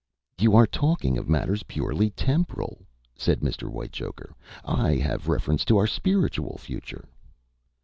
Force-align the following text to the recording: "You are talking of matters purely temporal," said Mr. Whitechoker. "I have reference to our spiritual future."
"You 0.39 0.55
are 0.55 0.65
talking 0.65 1.15
of 1.19 1.29
matters 1.29 1.61
purely 1.61 2.09
temporal," 2.09 2.87
said 3.15 3.41
Mr. 3.41 3.69
Whitechoker. 3.69 4.33
"I 4.65 4.95
have 4.95 5.27
reference 5.27 5.63
to 5.65 5.77
our 5.77 5.85
spiritual 5.85 6.57
future." 6.57 7.07